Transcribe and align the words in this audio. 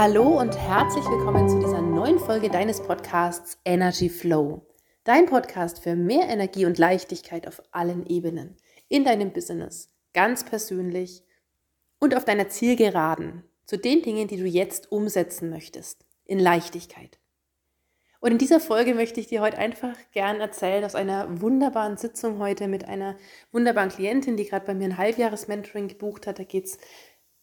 Hallo 0.00 0.38
und 0.38 0.56
herzlich 0.56 1.04
willkommen 1.06 1.48
zu 1.48 1.58
dieser 1.58 1.82
neuen 1.82 2.20
Folge 2.20 2.48
deines 2.48 2.80
Podcasts 2.80 3.58
Energy 3.64 4.08
Flow. 4.08 4.64
Dein 5.02 5.26
Podcast 5.26 5.82
für 5.82 5.96
mehr 5.96 6.28
Energie 6.28 6.66
und 6.66 6.78
Leichtigkeit 6.78 7.48
auf 7.48 7.60
allen 7.72 8.06
Ebenen. 8.06 8.56
In 8.86 9.04
deinem 9.04 9.32
Business, 9.32 9.90
ganz 10.14 10.44
persönlich 10.44 11.24
und 11.98 12.14
auf 12.14 12.24
deiner 12.24 12.48
Zielgeraden. 12.48 13.42
Zu 13.66 13.76
den 13.76 14.02
Dingen, 14.02 14.28
die 14.28 14.36
du 14.36 14.46
jetzt 14.46 14.92
umsetzen 14.92 15.50
möchtest. 15.50 16.06
In 16.24 16.38
Leichtigkeit. 16.38 17.18
Und 18.20 18.30
in 18.30 18.38
dieser 18.38 18.60
Folge 18.60 18.94
möchte 18.94 19.18
ich 19.18 19.26
dir 19.26 19.40
heute 19.40 19.58
einfach 19.58 19.96
gern 20.12 20.40
erzählen 20.40 20.84
aus 20.84 20.94
einer 20.94 21.40
wunderbaren 21.40 21.96
Sitzung 21.96 22.38
heute 22.38 22.68
mit 22.68 22.84
einer 22.84 23.16
wunderbaren 23.50 23.90
Klientin, 23.90 24.36
die 24.36 24.44
gerade 24.44 24.64
bei 24.64 24.74
mir 24.74 24.84
ein 24.84 24.96
Halbjahres-Mentoring 24.96 25.88
gebucht 25.88 26.28
hat. 26.28 26.38
Da 26.38 26.44
geht 26.44 26.66
es 26.66 26.78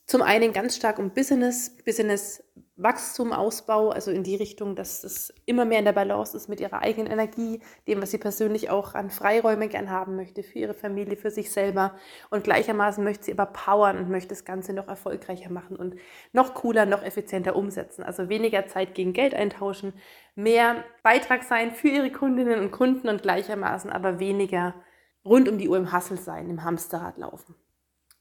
zum 0.05 0.21
einen 0.21 0.53
ganz 0.53 0.75
stark 0.77 0.99
um 0.99 1.09
Business, 1.11 1.75
Business 1.83 2.44
Wachstum, 2.77 3.31
Ausbau, 3.31 3.89
also 3.89 4.11
in 4.11 4.23
die 4.23 4.35
Richtung, 4.35 4.75
dass 4.75 5.05
es 5.05 5.33
immer 5.45 5.63
mehr 5.63 5.79
in 5.79 5.85
der 5.85 5.93
Balance 5.93 6.35
ist 6.35 6.49
mit 6.49 6.59
ihrer 6.59 6.81
eigenen 6.81 7.09
Energie, 7.09 7.61
dem, 7.87 8.01
was 8.01 8.11
sie 8.11 8.17
persönlich 8.17 8.69
auch 8.69 8.95
an 8.95 9.09
Freiräume 9.09 9.69
gern 9.69 9.89
haben 9.89 10.17
möchte, 10.17 10.43
für 10.43 10.59
ihre 10.59 10.73
Familie, 10.73 11.15
für 11.15 11.31
sich 11.31 11.51
selber. 11.51 11.95
Und 12.29 12.43
gleichermaßen 12.43 13.01
möchte 13.01 13.25
sie 13.25 13.31
aber 13.31 13.45
powern 13.45 13.97
und 13.97 14.09
möchte 14.09 14.29
das 14.29 14.43
Ganze 14.43 14.73
noch 14.73 14.89
erfolgreicher 14.89 15.49
machen 15.49 15.77
und 15.77 15.95
noch 16.33 16.53
cooler, 16.53 16.85
noch 16.85 17.01
effizienter 17.01 17.55
umsetzen. 17.55 18.03
Also 18.03 18.27
weniger 18.27 18.67
Zeit 18.67 18.93
gegen 18.93 19.13
Geld 19.13 19.33
eintauschen, 19.33 19.93
mehr 20.35 20.83
Beitrag 21.01 21.43
sein 21.43 21.71
für 21.71 21.87
ihre 21.87 22.11
Kundinnen 22.11 22.59
und 22.59 22.71
Kunden 22.71 23.07
und 23.07 23.21
gleichermaßen 23.21 23.89
aber 23.89 24.19
weniger 24.19 24.73
rund 25.23 25.47
um 25.47 25.57
die 25.57 25.69
Uhr 25.69 25.77
im 25.77 25.93
Hassel 25.93 26.17
sein, 26.17 26.49
im 26.49 26.65
Hamsterrad 26.65 27.17
laufen. 27.17 27.55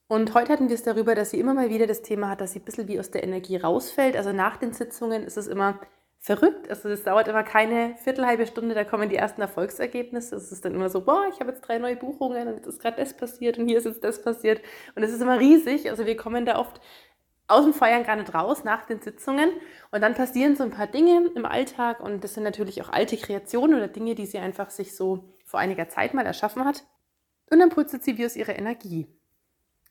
Und 0.07 0.35
heute 0.35 0.53
hatten 0.53 0.69
wir 0.69 0.75
es 0.75 0.83
darüber, 0.83 1.15
dass 1.15 1.31
sie 1.31 1.39
immer 1.39 1.55
mal 1.55 1.69
wieder 1.69 1.87
das 1.87 2.03
Thema 2.03 2.29
hat, 2.29 2.41
dass 2.41 2.51
sie 2.51 2.59
ein 2.59 2.65
bisschen 2.65 2.87
wie 2.87 2.99
aus 2.99 3.09
der 3.09 3.23
Energie 3.23 3.57
rausfällt. 3.57 4.15
Also 4.15 4.33
nach 4.33 4.57
den 4.57 4.71
Sitzungen 4.71 5.23
ist 5.23 5.37
es 5.37 5.47
immer 5.47 5.79
verrückt. 6.19 6.69
Also 6.69 6.89
es 6.89 7.03
dauert 7.03 7.27
immer 7.27 7.43
keine 7.43 7.95
viertelhalbe 7.97 8.45
Stunde, 8.45 8.75
da 8.75 8.83
kommen 8.83 9.09
die 9.09 9.15
ersten 9.15 9.41
Erfolgsergebnisse. 9.41 10.35
Es 10.35 10.51
ist 10.51 10.63
dann 10.63 10.75
immer 10.75 10.89
so, 10.89 11.01
boah, 11.01 11.25
ich 11.31 11.39
habe 11.39 11.51
jetzt 11.51 11.61
drei 11.61 11.79
neue 11.79 11.95
Buchungen 11.95 12.47
und 12.47 12.55
jetzt 12.55 12.67
ist 12.67 12.81
gerade 12.81 12.97
das 12.97 13.17
passiert 13.17 13.57
und 13.57 13.67
hier 13.67 13.79
ist 13.79 13.85
jetzt 13.85 14.03
das 14.03 14.21
passiert. 14.21 14.61
Und 14.95 15.01
es 15.01 15.11
ist 15.11 15.21
immer 15.21 15.39
riesig. 15.39 15.89
Also 15.89 16.05
wir 16.05 16.17
kommen 16.17 16.45
da 16.45 16.59
oft 16.59 16.81
aus 17.47 17.63
dem 17.63 17.73
Feiern 17.73 18.03
gar 18.03 18.15
nicht 18.15 18.33
raus 18.33 18.63
nach 18.63 18.85
den 18.85 19.01
Sitzungen. 19.01 19.49
Und 19.91 20.01
dann 20.01 20.13
passieren 20.13 20.55
so 20.55 20.63
ein 20.63 20.71
paar 20.71 20.87
Dinge 20.87 21.31
im 21.35 21.45
Alltag 21.45 21.99
und 21.99 22.23
das 22.23 22.35
sind 22.35 22.43
natürlich 22.43 22.81
auch 22.83 22.89
alte 22.89 23.17
Kreationen 23.17 23.75
oder 23.75 23.87
Dinge, 23.87 24.13
die 24.13 24.25
sie 24.27 24.37
einfach 24.37 24.69
sich 24.69 24.95
so 24.95 25.35
vor 25.45 25.59
einiger 25.59 25.89
Zeit 25.89 26.13
mal 26.13 26.25
erschaffen 26.25 26.63
hat. 26.63 26.85
Und 27.51 27.59
dann 27.59 27.69
putzelt 27.69 28.03
sie 28.03 28.17
wie 28.17 28.25
aus 28.25 28.35
ihrer 28.35 28.57
Energie 28.57 29.07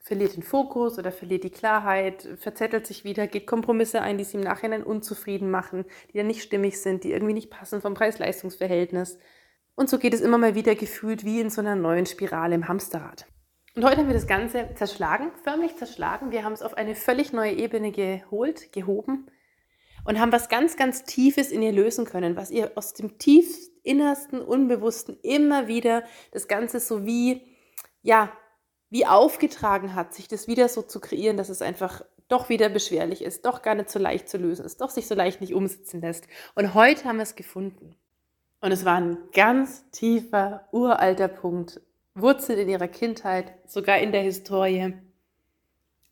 verliert 0.04 0.36
den 0.36 0.42
Fokus 0.42 0.98
oder 0.98 1.10
verliert 1.10 1.44
die 1.44 1.50
Klarheit, 1.50 2.28
verzettelt 2.38 2.86
sich 2.86 3.04
wieder, 3.04 3.26
geht 3.26 3.46
Kompromisse 3.46 4.02
ein, 4.02 4.18
die 4.18 4.24
sie 4.24 4.36
im 4.36 4.44
Nachhinein 4.44 4.82
unzufrieden 4.82 5.50
machen, 5.50 5.86
die 6.12 6.18
dann 6.18 6.26
nicht 6.26 6.42
stimmig 6.42 6.80
sind, 6.80 7.04
die 7.04 7.12
irgendwie 7.12 7.32
nicht 7.32 7.50
passen 7.50 7.80
vom 7.80 7.94
Preis-Leistungs-Verhältnis. 7.94 9.18
Und 9.74 9.88
so 9.88 9.98
geht 9.98 10.12
es 10.12 10.20
immer 10.20 10.36
mal 10.36 10.54
wieder 10.54 10.74
gefühlt 10.74 11.24
wie 11.24 11.40
in 11.40 11.48
so 11.48 11.62
einer 11.62 11.74
neuen 11.74 12.04
Spirale 12.04 12.54
im 12.54 12.68
Hamsterrad. 12.68 13.26
Und 13.74 13.84
heute 13.84 13.96
haben 13.96 14.06
wir 14.06 14.14
das 14.14 14.26
Ganze 14.26 14.68
zerschlagen, 14.74 15.32
förmlich 15.42 15.74
zerschlagen. 15.76 16.30
Wir 16.30 16.44
haben 16.44 16.52
es 16.52 16.62
auf 16.62 16.74
eine 16.74 16.94
völlig 16.94 17.32
neue 17.32 17.52
Ebene 17.52 17.90
geholt, 17.90 18.72
gehoben 18.72 19.26
und 20.04 20.20
haben 20.20 20.32
was 20.32 20.50
ganz, 20.50 20.76
ganz 20.76 21.04
Tiefes 21.04 21.50
in 21.50 21.62
ihr 21.62 21.72
lösen 21.72 22.04
können, 22.04 22.36
was 22.36 22.50
ihr 22.50 22.72
aus 22.74 22.92
dem 22.92 23.18
tief 23.18 23.56
innersten, 23.82 24.42
Unbewussten 24.42 25.18
immer 25.22 25.66
wieder 25.66 26.04
das 26.30 26.46
Ganze 26.46 26.78
so 26.78 27.06
wie, 27.06 27.42
ja, 28.02 28.30
wie 28.94 29.06
aufgetragen 29.06 29.96
hat, 29.96 30.14
sich 30.14 30.28
das 30.28 30.46
wieder 30.46 30.68
so 30.68 30.80
zu 30.80 31.00
kreieren, 31.00 31.36
dass 31.36 31.48
es 31.48 31.62
einfach 31.62 32.04
doch 32.28 32.48
wieder 32.48 32.68
beschwerlich 32.68 33.22
ist, 33.24 33.44
doch 33.44 33.60
gar 33.60 33.74
nicht 33.74 33.90
so 33.90 33.98
leicht 33.98 34.28
zu 34.28 34.38
lösen 34.38 34.64
ist, 34.64 34.80
doch 34.80 34.90
sich 34.90 35.08
so 35.08 35.16
leicht 35.16 35.40
nicht 35.40 35.52
umsetzen 35.52 36.00
lässt. 36.00 36.28
Und 36.54 36.74
heute 36.74 37.02
haben 37.06 37.16
wir 37.16 37.24
es 37.24 37.34
gefunden. 37.34 37.96
Und 38.60 38.70
es 38.70 38.84
war 38.84 38.94
ein 38.94 39.18
ganz 39.32 39.90
tiefer, 39.90 40.68
uralter 40.70 41.26
Punkt, 41.26 41.80
wurzelt 42.14 42.60
in 42.60 42.68
ihrer 42.68 42.86
Kindheit, 42.86 43.52
sogar 43.66 43.98
in 43.98 44.12
der 44.12 44.22
Historie. 44.22 44.94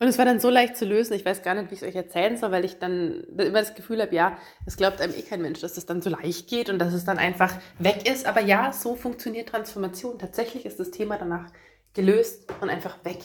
Und 0.00 0.08
es 0.08 0.18
war 0.18 0.24
dann 0.24 0.40
so 0.40 0.50
leicht 0.50 0.76
zu 0.76 0.84
lösen, 0.84 1.14
ich 1.14 1.24
weiß 1.24 1.44
gar 1.44 1.54
nicht, 1.54 1.70
wie 1.70 1.76
ich 1.76 1.82
es 1.82 1.88
euch 1.88 1.94
erzählen 1.94 2.36
soll, 2.36 2.50
weil 2.50 2.64
ich 2.64 2.80
dann 2.80 3.22
immer 3.38 3.60
das 3.60 3.76
Gefühl 3.76 4.02
habe, 4.02 4.12
ja, 4.12 4.36
es 4.66 4.76
glaubt 4.76 5.00
einem 5.00 5.14
eh 5.14 5.22
kein 5.22 5.40
Mensch, 5.40 5.60
dass 5.60 5.74
das 5.74 5.86
dann 5.86 6.02
so 6.02 6.10
leicht 6.10 6.48
geht 6.48 6.68
und 6.68 6.80
dass 6.80 6.92
es 6.94 7.04
dann 7.04 7.18
einfach 7.18 7.54
weg 7.78 8.10
ist. 8.10 8.26
Aber 8.26 8.40
ja, 8.40 8.72
so 8.72 8.96
funktioniert 8.96 9.50
Transformation. 9.50 10.18
Tatsächlich 10.18 10.66
ist 10.66 10.80
das 10.80 10.90
Thema 10.90 11.16
danach 11.16 11.46
gelöst 11.94 12.50
und 12.60 12.70
einfach 12.70 13.04
weg. 13.04 13.18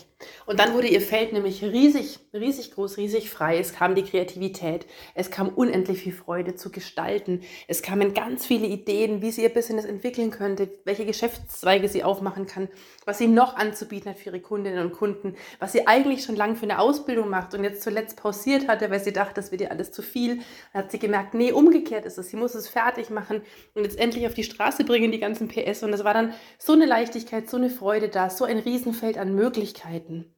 Und 0.46 0.58
dann 0.58 0.74
wurde 0.74 0.88
ihr 0.88 1.00
Feld 1.00 1.32
nämlich 1.32 1.62
riesig, 1.62 2.18
riesig 2.34 2.72
groß, 2.72 2.96
riesig 2.96 3.30
frei. 3.30 3.58
Es 3.58 3.72
kam 3.72 3.94
die 3.94 4.02
Kreativität, 4.02 4.86
es 5.14 5.30
kam 5.30 5.48
unendlich 5.48 6.02
viel 6.02 6.12
Freude 6.12 6.54
zu 6.56 6.70
gestalten, 6.70 7.42
es 7.66 7.82
kamen 7.82 8.14
ganz 8.14 8.44
viele 8.44 8.66
Ideen, 8.66 9.22
wie 9.22 9.30
sie 9.30 9.42
ihr 9.42 9.48
Business 9.48 9.84
entwickeln 9.84 10.30
könnte, 10.30 10.68
welche 10.84 11.06
Geschäftszweige 11.06 11.88
sie 11.88 12.02
aufmachen 12.02 12.46
kann, 12.46 12.68
was 13.06 13.18
sie 13.18 13.28
noch 13.28 13.56
anzubieten 13.56 14.10
hat 14.10 14.18
für 14.18 14.30
ihre 14.30 14.40
Kundinnen 14.40 14.84
und 14.84 14.92
Kunden, 14.92 15.36
was 15.60 15.72
sie 15.72 15.86
eigentlich 15.86 16.24
schon 16.24 16.36
lange 16.36 16.56
für 16.56 16.64
eine 16.64 16.80
Ausbildung 16.80 17.30
macht 17.30 17.54
und 17.54 17.64
jetzt 17.64 17.82
zuletzt 17.82 18.16
pausiert 18.16 18.68
hatte, 18.68 18.90
weil 18.90 19.00
sie 19.00 19.12
dachte, 19.12 19.34
das 19.34 19.50
wird 19.50 19.62
ihr 19.62 19.70
alles 19.70 19.92
zu 19.92 20.02
viel. 20.02 20.40
Dann 20.72 20.82
hat 20.82 20.90
sie 20.90 20.98
gemerkt, 20.98 21.32
nee, 21.32 21.52
umgekehrt 21.52 22.04
ist 22.04 22.18
es. 22.18 22.28
Sie 22.28 22.36
muss 22.36 22.54
es 22.54 22.68
fertig 22.68 23.08
machen 23.08 23.42
und 23.74 23.84
jetzt 23.84 23.98
endlich 23.98 24.26
auf 24.26 24.34
die 24.34 24.44
Straße 24.44 24.84
bringen, 24.84 25.12
die 25.12 25.20
ganzen 25.20 25.48
PS. 25.48 25.84
Und 25.84 25.92
es 25.92 26.04
war 26.04 26.12
dann 26.12 26.34
so 26.58 26.72
eine 26.72 26.86
Leichtigkeit, 26.86 27.48
so 27.48 27.56
eine 27.56 27.70
Freude 27.70 28.08
da, 28.08 28.30
so 28.30 28.44
ein 28.44 28.57
ein 28.58 28.64
Riesenfeld 28.64 29.18
an 29.18 29.34
Möglichkeiten. 29.34 30.34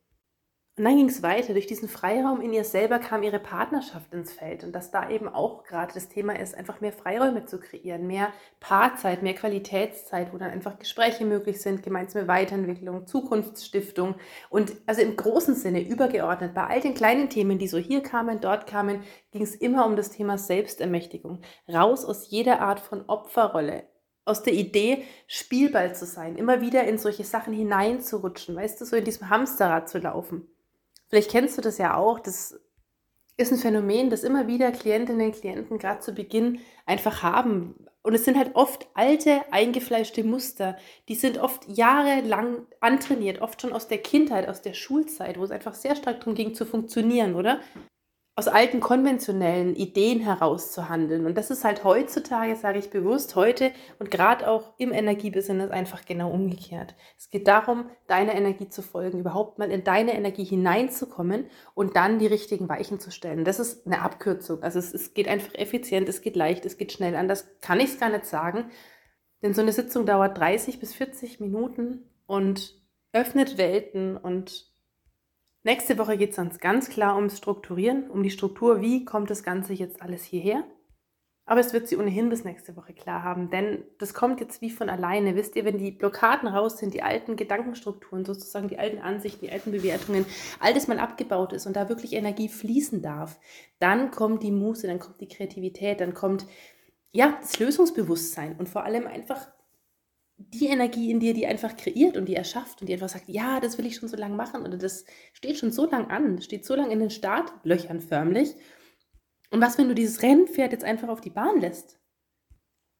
Und 0.78 0.84
dann 0.84 0.96
ging 0.96 1.08
es 1.08 1.22
weiter. 1.22 1.52
Durch 1.52 1.66
diesen 1.66 1.88
Freiraum 1.88 2.40
in 2.40 2.54
ihr 2.54 2.64
selber 2.64 3.00
kam 3.00 3.22
ihre 3.22 3.38
Partnerschaft 3.38 4.14
ins 4.14 4.32
Feld. 4.32 4.64
Und 4.64 4.72
dass 4.72 4.90
da 4.90 5.10
eben 5.10 5.28
auch 5.28 5.64
gerade 5.64 5.92
das 5.92 6.08
Thema 6.08 6.38
ist, 6.38 6.54
einfach 6.54 6.80
mehr 6.80 6.92
Freiräume 6.92 7.44
zu 7.44 7.60
kreieren, 7.60 8.06
mehr 8.06 8.32
Paarzeit, 8.60 9.22
mehr 9.22 9.34
Qualitätszeit, 9.34 10.32
wo 10.32 10.38
dann 10.38 10.50
einfach 10.50 10.78
Gespräche 10.78 11.26
möglich 11.26 11.60
sind, 11.60 11.82
gemeinsame 11.82 12.28
Weiterentwicklung, 12.28 13.06
Zukunftsstiftung. 13.06 14.14
Und 14.48 14.72
also 14.86 15.02
im 15.02 15.16
großen 15.16 15.54
Sinne 15.54 15.86
übergeordnet, 15.86 16.54
bei 16.54 16.66
all 16.66 16.80
den 16.80 16.94
kleinen 16.94 17.28
Themen, 17.28 17.58
die 17.58 17.68
so 17.68 17.76
hier 17.76 18.02
kamen, 18.02 18.40
dort 18.40 18.66
kamen, 18.66 19.02
ging 19.32 19.42
es 19.42 19.54
immer 19.54 19.84
um 19.84 19.96
das 19.96 20.10
Thema 20.10 20.38
Selbstermächtigung. 20.38 21.42
Raus 21.68 22.06
aus 22.06 22.30
jeder 22.30 22.60
Art 22.60 22.80
von 22.80 23.04
Opferrolle, 23.06 23.84
aus 24.30 24.42
der 24.42 24.54
Idee, 24.54 25.04
Spielball 25.26 25.94
zu 25.94 26.06
sein, 26.06 26.36
immer 26.36 26.60
wieder 26.60 26.84
in 26.84 26.98
solche 26.98 27.24
Sachen 27.24 27.52
hineinzurutschen, 27.52 28.56
weißt 28.56 28.80
du, 28.80 28.84
so 28.84 28.96
in 28.96 29.04
diesem 29.04 29.28
Hamsterrad 29.28 29.88
zu 29.88 29.98
laufen. 29.98 30.46
Vielleicht 31.08 31.30
kennst 31.30 31.58
du 31.58 31.62
das 31.62 31.78
ja 31.78 31.96
auch, 31.96 32.20
das 32.20 32.58
ist 33.36 33.52
ein 33.52 33.58
Phänomen, 33.58 34.10
das 34.10 34.22
immer 34.22 34.46
wieder 34.46 34.70
Klientinnen 34.70 35.28
und 35.28 35.40
Klienten 35.40 35.78
gerade 35.78 36.00
zu 36.00 36.12
Beginn 36.12 36.60
einfach 36.86 37.22
haben. 37.22 37.74
Und 38.02 38.14
es 38.14 38.24
sind 38.24 38.38
halt 38.38 38.54
oft 38.54 38.86
alte, 38.94 39.40
eingefleischte 39.50 40.24
Muster. 40.24 40.76
Die 41.08 41.14
sind 41.14 41.38
oft 41.38 41.66
jahrelang 41.68 42.66
antrainiert, 42.80 43.42
oft 43.42 43.60
schon 43.60 43.72
aus 43.72 43.88
der 43.88 43.98
Kindheit, 43.98 44.48
aus 44.48 44.62
der 44.62 44.72
Schulzeit, 44.72 45.38
wo 45.38 45.44
es 45.44 45.50
einfach 45.50 45.74
sehr 45.74 45.96
stark 45.96 46.20
darum 46.20 46.34
ging 46.34 46.54
zu 46.54 46.64
funktionieren, 46.64 47.34
oder? 47.34 47.60
Aus 48.36 48.48
alten 48.48 48.80
konventionellen 48.80 49.74
Ideen 49.74 50.20
heraus 50.20 50.72
zu 50.72 50.88
handeln. 50.88 51.26
Und 51.26 51.36
das 51.36 51.50
ist 51.50 51.64
halt 51.64 51.84
heutzutage, 51.84 52.56
sage 52.56 52.78
ich 52.78 52.88
bewusst, 52.88 53.36
heute 53.36 53.72
und 53.98 54.10
gerade 54.10 54.48
auch 54.48 54.72
im 54.78 54.92
Energiebusiness 54.92 55.70
einfach 55.70 56.06
genau 56.06 56.30
umgekehrt. 56.30 56.94
Es 57.18 57.28
geht 57.28 57.48
darum, 57.48 57.90
deiner 58.06 58.34
Energie 58.34 58.68
zu 58.68 58.82
folgen, 58.82 59.20
überhaupt 59.20 59.58
mal 59.58 59.70
in 59.70 59.84
deine 59.84 60.14
Energie 60.14 60.44
hineinzukommen 60.44 61.50
und 61.74 61.96
dann 61.96 62.18
die 62.18 62.28
richtigen 62.28 62.68
Weichen 62.68 62.98
zu 63.00 63.10
stellen. 63.10 63.44
Das 63.44 63.60
ist 63.60 63.86
eine 63.86 64.00
Abkürzung. 64.00 64.62
Also 64.62 64.78
es, 64.78 64.94
es 64.94 65.12
geht 65.12 65.28
einfach 65.28 65.54
effizient, 65.54 66.08
es 66.08 66.22
geht 66.22 66.36
leicht, 66.36 66.64
es 66.64 66.78
geht 66.78 66.92
schnell. 66.92 67.16
Anders 67.16 67.48
kann 67.60 67.80
ich 67.80 67.90
es 67.90 68.00
gar 68.00 68.10
nicht 68.10 68.26
sagen. 68.26 68.70
Denn 69.42 69.54
so 69.54 69.62
eine 69.62 69.72
Sitzung 69.72 70.06
dauert 70.06 70.38
30 70.38 70.80
bis 70.80 70.94
40 70.94 71.40
Minuten 71.40 72.08
und 72.26 72.80
öffnet 73.12 73.58
Welten 73.58 74.16
und 74.16 74.69
Nächste 75.62 75.98
Woche 75.98 76.16
geht 76.16 76.30
es 76.30 76.36
dann 76.36 76.50
ganz 76.58 76.88
klar 76.88 77.16
ums 77.16 77.36
Strukturieren, 77.36 78.08
um 78.10 78.22
die 78.22 78.30
Struktur, 78.30 78.80
wie 78.80 79.04
kommt 79.04 79.28
das 79.28 79.42
Ganze 79.42 79.74
jetzt 79.74 80.00
alles 80.00 80.24
hierher. 80.24 80.64
Aber 81.44 81.60
es 81.60 81.72
wird 81.72 81.88
sie 81.88 81.96
ohnehin 81.96 82.28
bis 82.30 82.44
nächste 82.44 82.76
Woche 82.76 82.94
klar 82.94 83.24
haben, 83.24 83.50
denn 83.50 83.82
das 83.98 84.14
kommt 84.14 84.40
jetzt 84.40 84.62
wie 84.62 84.70
von 84.70 84.88
alleine. 84.88 85.34
Wisst 85.34 85.56
ihr, 85.56 85.64
wenn 85.64 85.78
die 85.78 85.90
Blockaden 85.90 86.48
raus 86.48 86.78
sind, 86.78 86.94
die 86.94 87.02
alten 87.02 87.34
Gedankenstrukturen, 87.34 88.24
sozusagen 88.24 88.68
die 88.68 88.78
alten 88.78 89.00
Ansichten, 89.00 89.46
die 89.46 89.52
alten 89.52 89.72
Bewertungen, 89.72 90.24
all 90.60 90.72
das 90.72 90.86
mal 90.86 91.00
abgebaut 91.00 91.52
ist 91.52 91.66
und 91.66 91.74
da 91.74 91.88
wirklich 91.88 92.12
Energie 92.12 92.48
fließen 92.48 93.02
darf, 93.02 93.38
dann 93.80 94.12
kommt 94.12 94.44
die 94.44 94.52
Muße, 94.52 94.86
dann 94.86 95.00
kommt 95.00 95.20
die 95.20 95.28
Kreativität, 95.28 96.00
dann 96.00 96.14
kommt 96.14 96.46
ja 97.10 97.36
das 97.40 97.58
Lösungsbewusstsein 97.58 98.56
und 98.56 98.68
vor 98.68 98.84
allem 98.84 99.08
einfach 99.08 99.48
die 100.48 100.68
Energie 100.68 101.10
in 101.10 101.20
dir, 101.20 101.34
die 101.34 101.46
einfach 101.46 101.76
kreiert 101.76 102.16
und 102.16 102.26
die 102.26 102.34
erschafft 102.34 102.80
und 102.80 102.88
die 102.88 102.94
einfach 102.94 103.10
sagt, 103.10 103.28
ja, 103.28 103.60
das 103.60 103.76
will 103.76 103.86
ich 103.86 103.96
schon 103.96 104.08
so 104.08 104.16
lange 104.16 104.34
machen 104.34 104.62
oder 104.62 104.78
das 104.78 105.04
steht 105.34 105.58
schon 105.58 105.70
so 105.70 105.88
lange 105.88 106.08
an, 106.08 106.40
steht 106.40 106.64
so 106.64 106.74
lange 106.74 106.92
in 106.92 107.00
den 107.00 107.10
Startlöchern 107.10 108.00
förmlich. 108.00 108.54
Und 109.50 109.60
was, 109.60 109.76
wenn 109.76 109.88
du 109.88 109.94
dieses 109.94 110.22
Rennpferd 110.22 110.72
jetzt 110.72 110.84
einfach 110.84 111.08
auf 111.08 111.20
die 111.20 111.30
Bahn 111.30 111.60
lässt? 111.60 111.99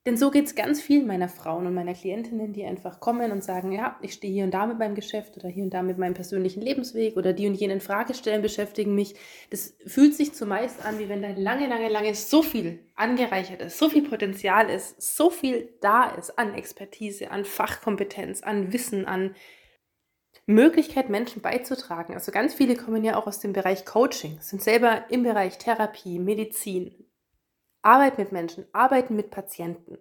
Denn 0.07 0.17
so 0.17 0.31
geht 0.31 0.47
es 0.47 0.55
ganz 0.55 0.81
vielen 0.81 1.07
meiner 1.07 1.29
Frauen 1.29 1.67
und 1.67 1.75
meiner 1.75 1.93
Klientinnen, 1.93 2.55
die 2.55 2.65
einfach 2.65 3.01
kommen 3.01 3.33
und 3.33 3.45
sagen, 3.45 3.71
ja, 3.71 3.99
ich 4.01 4.15
stehe 4.15 4.33
hier 4.33 4.45
und 4.45 4.55
da 4.55 4.65
mit 4.65 4.79
meinem 4.79 4.95
Geschäft 4.95 5.37
oder 5.37 5.51
hier 5.51 5.63
und 5.63 5.75
da 5.75 5.83
mit 5.83 5.99
meinem 5.99 6.15
persönlichen 6.15 6.63
Lebensweg 6.63 7.19
oder 7.19 7.35
die 7.35 7.47
und 7.47 7.55
jenen 7.55 7.83
Fragestellen 7.83 8.41
beschäftigen 8.41 8.95
mich. 8.95 9.15
Das 9.51 9.77
fühlt 9.87 10.15
sich 10.15 10.33
zumeist 10.33 10.83
an, 10.87 10.99
wie 10.99 11.11
wenn 11.11 11.21
da 11.21 11.29
lange, 11.37 11.67
lange, 11.67 11.91
lange 11.91 12.15
so 12.15 12.43
viel 12.43 12.79
angereichert 12.95 13.61
ist, 13.61 13.79
so 13.79 13.91
viel 13.91 14.09
Potenzial 14.09 14.71
ist, 14.71 15.03
so 15.03 15.29
viel 15.29 15.69
da 15.83 16.09
ist 16.09 16.39
an 16.39 16.55
Expertise, 16.55 17.31
an 17.31 17.45
Fachkompetenz, 17.45 18.43
an 18.43 18.73
Wissen, 18.73 19.05
an 19.05 19.35
Möglichkeit, 20.47 21.11
Menschen 21.11 21.43
beizutragen. 21.43 22.15
Also 22.15 22.33
ganz 22.33 22.55
viele 22.55 22.75
kommen 22.75 23.05
ja 23.05 23.17
auch 23.17 23.27
aus 23.27 23.41
dem 23.41 23.53
Bereich 23.53 23.85
Coaching, 23.85 24.39
sind 24.41 24.63
selber 24.63 25.05
im 25.11 25.25
Bereich 25.25 25.59
Therapie, 25.59 26.19
Medizin, 26.19 27.10
Arbeit 27.83 28.19
mit 28.19 28.33
Menschen, 28.33 28.67
arbeiten 28.73 29.17
mit 29.17 29.31
Patienten 29.31 29.99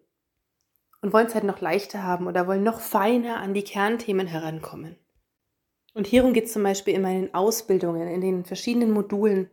und 1.01 1.13
wollen 1.13 1.27
es 1.27 1.35
halt 1.35 1.45
noch 1.45 1.61
leichter 1.61 2.03
haben 2.03 2.27
oder 2.27 2.47
wollen 2.47 2.63
noch 2.63 2.79
feiner 2.79 3.37
an 3.37 3.53
die 3.53 3.63
Kernthemen 3.63 4.27
herankommen. 4.27 4.97
Und 5.93 6.07
hierum 6.07 6.33
geht 6.33 6.45
es 6.45 6.53
zum 6.53 6.63
Beispiel 6.63 6.93
in 6.93 7.01
meinen 7.01 7.33
Ausbildungen, 7.33 8.07
in 8.07 8.21
den 8.21 8.45
verschiedenen 8.45 8.91
Modulen. 8.91 9.49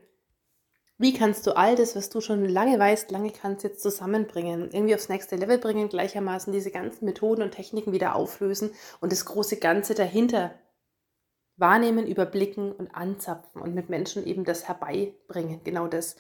Wie 0.98 1.12
kannst 1.12 1.46
du 1.46 1.56
all 1.56 1.76
das, 1.76 1.94
was 1.94 2.08
du 2.08 2.20
schon 2.20 2.44
lange 2.46 2.78
weißt, 2.78 3.10
lange 3.10 3.30
kannst, 3.30 3.64
jetzt 3.64 3.82
zusammenbringen, 3.82 4.70
irgendwie 4.72 4.94
aufs 4.94 5.08
nächste 5.08 5.36
Level 5.36 5.58
bringen, 5.58 5.88
gleichermaßen 5.88 6.52
diese 6.52 6.70
ganzen 6.70 7.04
Methoden 7.04 7.42
und 7.42 7.52
Techniken 7.52 7.92
wieder 7.92 8.14
auflösen 8.16 8.70
und 9.00 9.12
das 9.12 9.24
große 9.26 9.58
Ganze 9.58 9.94
dahinter 9.94 10.54
wahrnehmen, 11.56 12.06
überblicken 12.06 12.72
und 12.72 12.94
anzapfen 12.94 13.60
und 13.60 13.74
mit 13.74 13.88
Menschen 13.88 14.26
eben 14.26 14.44
das 14.44 14.68
herbeibringen. 14.68 15.62
Genau 15.64 15.86
das, 15.86 16.16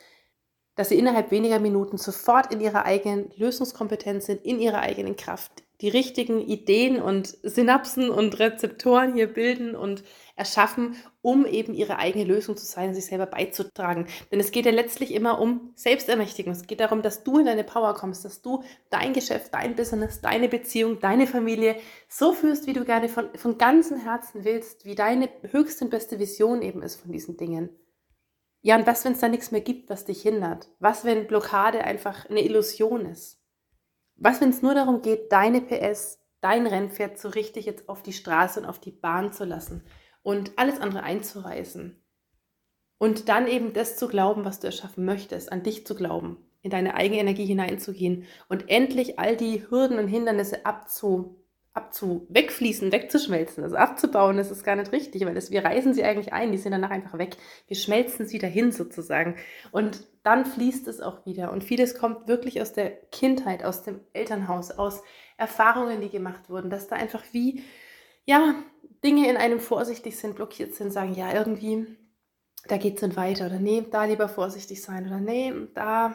dass 0.76 0.90
sie 0.90 0.98
innerhalb 0.98 1.30
weniger 1.30 1.58
Minuten 1.58 1.96
sofort 1.96 2.52
in 2.52 2.60
ihrer 2.60 2.84
eigenen 2.84 3.30
Lösungskompetenz 3.36 4.26
sind, 4.26 4.44
in 4.44 4.60
ihrer 4.60 4.80
eigenen 4.80 5.16
Kraft, 5.16 5.64
die 5.80 5.88
richtigen 5.88 6.40
Ideen 6.40 7.02
und 7.02 7.36
Synapsen 7.42 8.08
und 8.10 8.38
Rezeptoren 8.38 9.14
hier 9.14 9.26
bilden 9.26 9.74
und 9.74 10.04
erschaffen, 10.36 10.96
um 11.22 11.44
eben 11.44 11.74
ihre 11.74 11.98
eigene 11.98 12.24
Lösung 12.24 12.56
zu 12.56 12.64
sein, 12.64 12.94
sich 12.94 13.06
selber 13.06 13.26
beizutragen. 13.26 14.06
Denn 14.30 14.40
es 14.40 14.52
geht 14.52 14.66
ja 14.66 14.72
letztlich 14.72 15.12
immer 15.12 15.40
um 15.40 15.72
Selbstermächtigung. 15.74 16.52
Es 16.52 16.66
geht 16.66 16.80
darum, 16.80 17.02
dass 17.02 17.24
du 17.24 17.38
in 17.38 17.46
deine 17.46 17.64
Power 17.64 17.94
kommst, 17.94 18.24
dass 18.24 18.42
du 18.42 18.62
dein 18.90 19.12
Geschäft, 19.12 19.52
dein 19.52 19.76
Business, 19.76 20.20
deine 20.20 20.48
Beziehung, 20.48 21.00
deine 21.00 21.26
Familie 21.26 21.76
so 22.08 22.32
führst, 22.32 22.66
wie 22.66 22.74
du 22.74 22.84
gerne 22.84 23.08
von, 23.08 23.28
von 23.34 23.58
ganzem 23.58 23.98
Herzen 23.98 24.44
willst, 24.44 24.84
wie 24.84 24.94
deine 24.94 25.28
höchste 25.50 25.84
und 25.84 25.90
beste 25.90 26.18
Vision 26.18 26.62
eben 26.62 26.82
ist 26.82 27.00
von 27.00 27.12
diesen 27.12 27.36
Dingen. 27.36 27.70
Ja, 28.66 28.74
und 28.74 28.84
was, 28.84 29.04
wenn 29.04 29.12
es 29.12 29.20
da 29.20 29.28
nichts 29.28 29.52
mehr 29.52 29.60
gibt, 29.60 29.90
was 29.90 30.06
dich 30.06 30.22
hindert? 30.22 30.66
Was, 30.80 31.04
wenn 31.04 31.28
Blockade 31.28 31.84
einfach 31.84 32.28
eine 32.28 32.44
Illusion 32.44 33.06
ist? 33.06 33.40
Was, 34.16 34.40
wenn 34.40 34.50
es 34.50 34.60
nur 34.60 34.74
darum 34.74 35.02
geht, 35.02 35.30
deine 35.30 35.60
PS, 35.60 36.18
dein 36.40 36.66
Rennpferd 36.66 37.16
so 37.16 37.28
richtig 37.28 37.66
jetzt 37.66 37.88
auf 37.88 38.02
die 38.02 38.12
Straße 38.12 38.58
und 38.58 38.66
auf 38.66 38.80
die 38.80 38.90
Bahn 38.90 39.32
zu 39.32 39.44
lassen 39.44 39.84
und 40.24 40.50
alles 40.56 40.80
andere 40.80 41.04
einzureißen? 41.04 42.02
Und 42.98 43.28
dann 43.28 43.46
eben 43.46 43.72
das 43.72 43.96
zu 43.98 44.08
glauben, 44.08 44.44
was 44.44 44.58
du 44.58 44.66
erschaffen 44.66 45.04
möchtest, 45.04 45.52
an 45.52 45.62
dich 45.62 45.86
zu 45.86 45.94
glauben, 45.94 46.44
in 46.60 46.72
deine 46.72 46.96
eigene 46.96 47.20
Energie 47.20 47.46
hineinzugehen 47.46 48.24
und 48.48 48.68
endlich 48.68 49.20
all 49.20 49.36
die 49.36 49.70
Hürden 49.70 50.00
und 50.00 50.08
Hindernisse 50.08 50.66
abzu, 50.66 51.40
abzu, 51.76 52.26
wegfließen, 52.30 52.90
wegzuschmelzen. 52.90 53.62
Also 53.62 53.76
abzubauen, 53.76 54.36
das 54.36 54.50
ist 54.50 54.64
gar 54.64 54.76
nicht 54.76 54.92
richtig, 54.92 55.24
weil 55.26 55.34
das, 55.34 55.50
wir 55.50 55.64
reißen 55.64 55.94
sie 55.94 56.04
eigentlich 56.04 56.32
ein, 56.32 56.50
die 56.50 56.58
sind 56.58 56.72
danach 56.72 56.90
einfach 56.90 57.18
weg. 57.18 57.36
Wir 57.68 57.76
schmelzen 57.76 58.26
sie 58.26 58.38
dahin 58.38 58.72
sozusagen. 58.72 59.36
Und 59.72 60.06
dann 60.22 60.46
fließt 60.46 60.88
es 60.88 61.00
auch 61.00 61.26
wieder. 61.26 61.52
Und 61.52 61.62
vieles 61.62 61.96
kommt 61.96 62.28
wirklich 62.28 62.60
aus 62.60 62.72
der 62.72 62.90
Kindheit, 63.10 63.64
aus 63.64 63.82
dem 63.82 64.00
Elternhaus, 64.12 64.70
aus 64.72 65.02
Erfahrungen, 65.36 66.00
die 66.00 66.08
gemacht 66.08 66.48
wurden, 66.48 66.70
dass 66.70 66.88
da 66.88 66.96
einfach 66.96 67.22
wie, 67.32 67.62
ja, 68.24 68.54
Dinge 69.04 69.28
in 69.30 69.36
einem 69.36 69.60
vorsichtig 69.60 70.16
sind, 70.16 70.34
blockiert 70.34 70.74
sind, 70.74 70.90
sagen, 70.90 71.14
ja, 71.14 71.32
irgendwie, 71.32 71.86
da 72.66 72.78
geht 72.78 72.96
es 72.96 73.02
nicht 73.02 73.16
weiter. 73.16 73.46
Oder 73.46 73.60
nee, 73.60 73.84
da 73.88 74.04
lieber 74.04 74.28
vorsichtig 74.28 74.82
sein. 74.82 75.06
Oder 75.06 75.20
nee, 75.20 75.52
da 75.74 76.14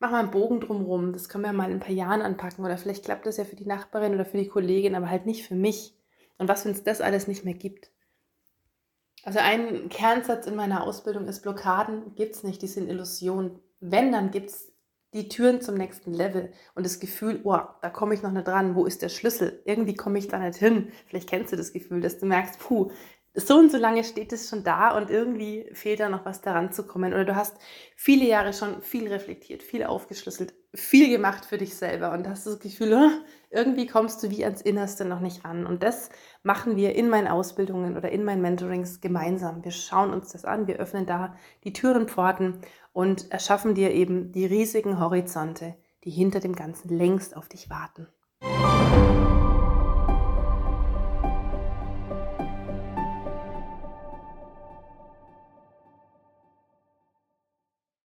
mach 0.00 0.10
mal 0.10 0.20
einen 0.20 0.30
Bogen 0.30 0.60
drumherum. 0.60 1.12
Das 1.12 1.28
können 1.28 1.44
wir 1.44 1.52
mal 1.52 1.66
in 1.70 1.76
ein 1.76 1.80
paar 1.80 1.90
Jahren 1.90 2.22
anpacken. 2.22 2.64
Oder 2.64 2.76
vielleicht 2.76 3.04
klappt 3.04 3.26
das 3.26 3.36
ja 3.36 3.44
für 3.44 3.56
die 3.56 3.66
Nachbarin 3.66 4.14
oder 4.14 4.24
für 4.24 4.38
die 4.38 4.48
Kollegin, 4.48 4.94
aber 4.94 5.08
halt 5.08 5.26
nicht 5.26 5.46
für 5.46 5.54
mich. 5.54 5.94
Und 6.38 6.48
was, 6.48 6.64
wenn 6.64 6.72
es 6.72 6.82
das 6.82 7.00
alles 7.00 7.28
nicht 7.28 7.44
mehr 7.44 7.54
gibt? 7.54 7.90
Also 9.22 9.38
ein 9.38 9.90
Kernsatz 9.90 10.46
in 10.46 10.56
meiner 10.56 10.82
Ausbildung 10.82 11.28
ist, 11.28 11.42
Blockaden 11.42 12.14
gibt 12.14 12.34
es 12.34 12.42
nicht, 12.42 12.62
die 12.62 12.66
sind 12.66 12.88
Illusion. 12.88 13.60
Wenn, 13.78 14.10
dann 14.12 14.30
gibt 14.30 14.50
es 14.50 14.72
die 15.12 15.28
Türen 15.28 15.60
zum 15.60 15.74
nächsten 15.74 16.14
Level 16.14 16.52
und 16.74 16.86
das 16.86 17.00
Gefühl, 17.00 17.40
oh, 17.44 17.58
da 17.82 17.90
komme 17.90 18.14
ich 18.14 18.22
noch 18.22 18.30
nicht 18.30 18.46
dran, 18.46 18.74
wo 18.74 18.86
ist 18.86 19.02
der 19.02 19.08
Schlüssel? 19.08 19.60
Irgendwie 19.66 19.94
komme 19.94 20.18
ich 20.18 20.28
da 20.28 20.38
nicht 20.38 20.58
hin. 20.58 20.92
Vielleicht 21.06 21.28
kennst 21.28 21.52
du 21.52 21.56
das 21.56 21.72
Gefühl, 21.72 22.00
dass 22.00 22.18
du 22.18 22.26
merkst, 22.26 22.58
puh, 22.60 22.90
so 23.40 23.56
und 23.56 23.72
so 23.72 23.78
lange 23.78 24.04
steht 24.04 24.32
es 24.32 24.48
schon 24.48 24.62
da 24.64 24.96
und 24.96 25.10
irgendwie 25.10 25.68
fehlt 25.72 26.00
da 26.00 26.08
noch 26.08 26.24
was 26.24 26.40
daran 26.40 26.72
zu 26.72 26.86
kommen. 26.86 27.12
Oder 27.12 27.24
du 27.24 27.36
hast 27.36 27.56
viele 27.96 28.24
Jahre 28.24 28.52
schon 28.52 28.82
viel 28.82 29.08
reflektiert, 29.08 29.62
viel 29.62 29.84
aufgeschlüsselt, 29.84 30.54
viel 30.74 31.10
gemacht 31.10 31.44
für 31.44 31.58
dich 31.58 31.74
selber 31.74 32.12
und 32.12 32.28
hast 32.28 32.46
das 32.46 32.60
Gefühl, 32.60 33.10
irgendwie 33.50 33.86
kommst 33.86 34.22
du 34.22 34.30
wie 34.30 34.44
ans 34.44 34.62
Innerste 34.62 35.04
noch 35.04 35.20
nicht 35.20 35.44
ran. 35.44 35.66
Und 35.66 35.82
das 35.82 36.10
machen 36.42 36.76
wir 36.76 36.94
in 36.94 37.08
meinen 37.08 37.28
Ausbildungen 37.28 37.96
oder 37.96 38.10
in 38.10 38.24
meinen 38.24 38.42
Mentorings 38.42 39.00
gemeinsam. 39.00 39.64
Wir 39.64 39.72
schauen 39.72 40.12
uns 40.12 40.32
das 40.32 40.44
an, 40.44 40.66
wir 40.66 40.76
öffnen 40.76 41.06
da 41.06 41.34
die 41.64 41.72
Türen, 41.72 42.08
Pforten 42.08 42.60
und 42.92 43.30
erschaffen 43.32 43.74
dir 43.74 43.92
eben 43.92 44.32
die 44.32 44.46
riesigen 44.46 45.00
Horizonte, 45.00 45.74
die 46.04 46.10
hinter 46.10 46.40
dem 46.40 46.54
Ganzen 46.54 46.88
längst 46.96 47.36
auf 47.36 47.48
dich 47.48 47.70
warten. 47.70 48.06